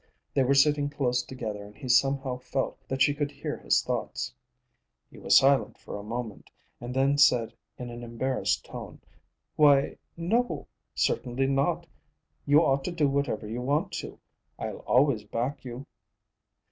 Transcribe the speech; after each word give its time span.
They 0.33 0.41
were 0.41 0.55
sitting 0.55 0.89
close 0.89 1.21
together 1.21 1.63
and 1.63 1.77
he 1.77 1.87
somehow 1.87 2.37
felt 2.39 2.75
that 2.87 3.03
she 3.03 3.13
could 3.13 3.29
hear 3.29 3.57
his 3.57 3.83
thoughts. 3.83 4.33
He 5.11 5.19
was 5.19 5.37
silent 5.37 5.77
for 5.77 5.95
a 5.95 6.01
moment, 6.03 6.49
and 6.79 6.91
then 6.91 7.19
said 7.19 7.53
in 7.77 7.91
an 7.91 8.01
embarrassed 8.01 8.65
tone, 8.65 8.99
"Why, 9.57 9.97
no, 10.17 10.65
certainly 10.95 11.45
not. 11.45 11.85
You 12.47 12.65
ought 12.65 12.83
to 12.85 12.91
do 12.91 13.07
whatever 13.07 13.47
you 13.47 13.61
want 13.61 13.91
to. 14.01 14.17
I'll 14.57 14.79
always 14.87 15.23
back 15.23 15.63
you." 15.63 15.85